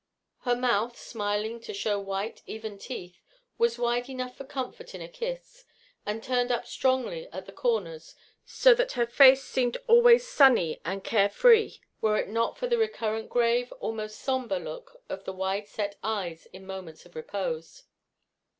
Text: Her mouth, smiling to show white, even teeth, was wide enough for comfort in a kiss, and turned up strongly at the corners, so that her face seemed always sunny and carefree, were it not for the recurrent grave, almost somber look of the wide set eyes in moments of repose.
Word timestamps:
Her 0.39 0.55
mouth, 0.55 0.97
smiling 0.99 1.59
to 1.59 1.75
show 1.75 1.99
white, 1.99 2.41
even 2.47 2.79
teeth, 2.79 3.21
was 3.59 3.77
wide 3.77 4.09
enough 4.09 4.35
for 4.35 4.45
comfort 4.45 4.95
in 4.95 5.01
a 5.03 5.07
kiss, 5.07 5.63
and 6.07 6.23
turned 6.23 6.51
up 6.51 6.65
strongly 6.65 7.29
at 7.31 7.45
the 7.45 7.51
corners, 7.51 8.15
so 8.43 8.73
that 8.73 8.93
her 8.93 9.05
face 9.05 9.43
seemed 9.43 9.77
always 9.85 10.27
sunny 10.27 10.81
and 10.83 11.03
carefree, 11.03 11.77
were 12.01 12.17
it 12.17 12.29
not 12.29 12.57
for 12.57 12.65
the 12.65 12.79
recurrent 12.79 13.29
grave, 13.29 13.71
almost 13.73 14.19
somber 14.19 14.57
look 14.57 15.03
of 15.07 15.23
the 15.25 15.33
wide 15.33 15.67
set 15.67 15.99
eyes 16.01 16.47
in 16.47 16.65
moments 16.65 17.05
of 17.05 17.15
repose. 17.15 17.83